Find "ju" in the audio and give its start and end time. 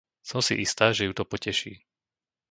1.05-1.13